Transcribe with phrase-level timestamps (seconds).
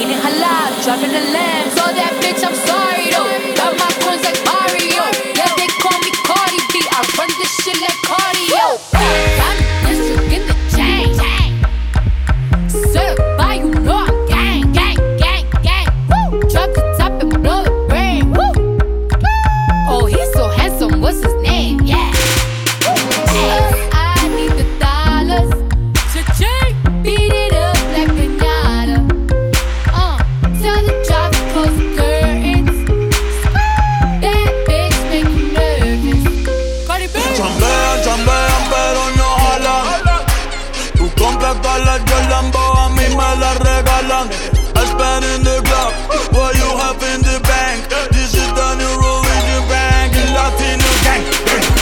[0.00, 1.68] eating halal, driving a lamb.
[1.76, 3.28] So that bitch, I'm sorry though.
[3.60, 5.04] Got my coins like Mario.
[5.36, 6.80] Yeah, they call me Cardi B.
[6.88, 8.19] I run this shit like cardio.
[41.40, 44.28] Todas las Lambo, a mí me las regalan.
[44.76, 45.92] I spend in the club,
[46.32, 47.88] what you have in the bank.
[48.12, 51.24] This is the new religion bank, el Latino gang.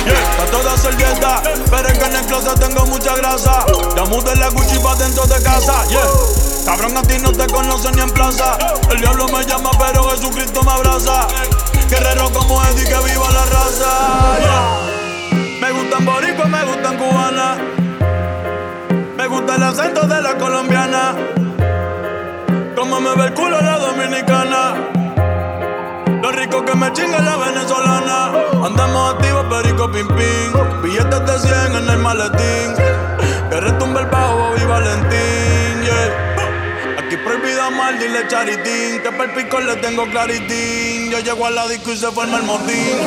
[0.06, 3.66] Yeah, está toda servieta, pero es que en el closet tengo mucha grasa.
[3.96, 6.06] Ya mudé la Gucci pa' dentro de casa, yeah.
[6.64, 8.56] Cabrón, a ti no te conocen ni en plaza.
[8.90, 11.26] El diablo me llama, pero Jesucristo me abraza.
[11.90, 15.60] Guerrero como Eddie, que viva la raza, yeah.
[15.60, 17.87] Me gustan boricua, me gustan cubana.
[19.68, 21.14] El acento de la colombiana.
[22.74, 24.74] Como me ve el culo la dominicana.
[26.22, 28.32] Lo rico que me chinga la venezolana.
[28.64, 30.82] Andamos activos, perico pim pim.
[30.82, 32.76] Billetes de 100 en el maletín.
[33.50, 36.96] Que retumbe el bajo y Valentín, yeah.
[37.00, 39.02] Aquí prohibida mal, dile charitín.
[39.02, 41.10] Que per pico le tengo claritín.
[41.10, 43.00] Yo llego a la disco y se forma el motín.